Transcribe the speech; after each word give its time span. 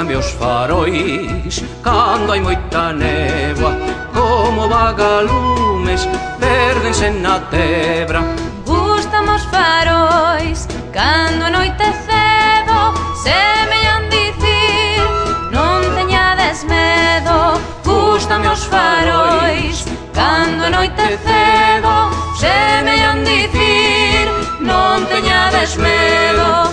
Cortanme 0.00 0.16
os 0.16 0.30
farois 0.30 1.64
Cando 1.82 2.32
hai 2.32 2.40
moita 2.40 2.90
neboa 2.90 3.76
Como 4.14 4.66
vagalumes 4.66 6.08
Perdense 6.38 7.10
na 7.10 7.38
tebra. 7.40 8.24
Gustan 8.64 9.28
os 9.28 9.44
farois 9.52 10.66
Cando 10.90 11.44
a 11.44 11.50
noite 11.50 11.84
cebo 12.06 12.96
Semellan 13.14 14.08
dicir 14.08 15.04
Non 15.52 15.84
teñades 15.92 16.64
medo 16.64 17.60
Gustan 17.84 18.40
os 18.48 18.64
farois 18.72 19.84
Cando 20.16 20.64
a 20.64 20.70
noite 20.70 21.18
cebo 21.20 22.08
Semellan 22.40 23.20
dicir 23.20 24.24
Non 24.64 25.04
teñades 25.12 25.76
medo 25.76 26.69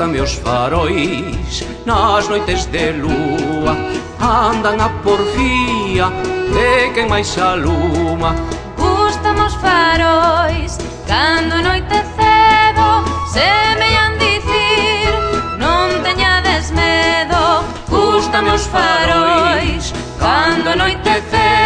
Apóstame 0.00 0.20
os 0.22 0.32
farois 0.36 1.62
nas 1.84 2.26
noites 2.26 2.64
de 2.72 2.90
lúa 2.92 3.76
Andan 4.18 4.80
a 4.80 4.88
porfía 5.04 6.08
de 6.54 6.88
quen 6.94 7.06
máis 7.06 7.36
aluma. 7.36 8.34
Gústame 8.78 9.42
os 9.44 9.54
farois 9.60 10.78
cando 11.04 11.60
noite 11.60 12.00
cebo 12.16 13.04
Semellan 13.28 14.16
dicir 14.16 15.12
non 15.60 15.92
teñades 16.00 16.72
medo 16.72 17.60
Gústame 17.84 18.56
os 18.56 18.64
farois 18.72 19.92
cando 20.16 20.80
noite 20.80 21.12
cebo 21.28 21.59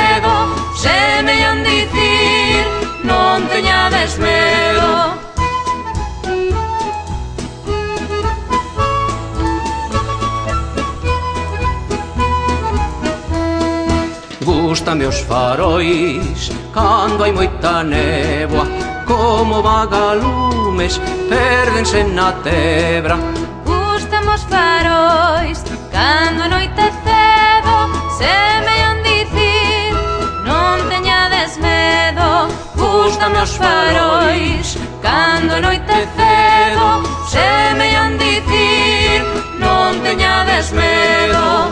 Gústame 14.75 15.07
os 15.07 15.21
farois 15.21 16.51
Cando 16.73 17.23
hai 17.23 17.31
moita 17.31 17.85
néboa 17.85 18.67
Como 19.07 19.63
vagalumes 19.63 20.99
Perdense 21.31 22.03
na 22.03 22.33
tebra. 22.43 23.17
Gústame 23.65 24.31
os 24.35 24.43
farois 24.51 25.63
Cando 25.95 26.49
noite 26.51 26.91
cedo 27.07 27.77
Semellan 28.19 28.99
dicir 29.07 29.95
Non 30.43 30.83
teñades 30.91 31.55
medo 31.63 32.51
Gústame 32.75 33.47
os 33.47 33.55
farois 33.55 34.75
Cando 35.01 35.55
noite 35.63 35.99
cedo 36.19 36.89
Semellan 37.31 38.19
dicir 38.19 39.23
Non 39.63 40.03
teñades 40.03 40.75
medo 40.75 41.71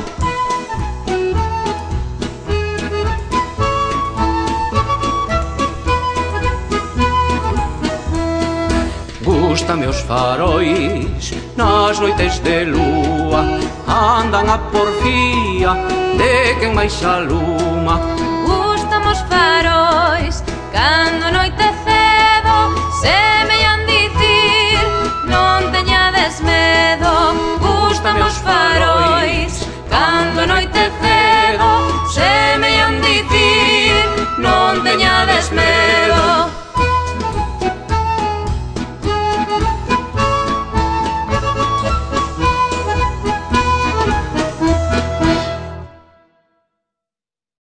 Gústame 9.52 9.86
os 9.86 10.00
farois 10.00 11.34
nas 11.58 12.00
noites 12.00 12.38
de 12.38 12.64
lúa 12.64 13.44
Andan 13.86 14.48
a 14.48 14.56
porfía 14.72 15.76
de 16.16 16.56
quen 16.56 16.72
máis 16.72 16.96
aluma. 17.04 18.21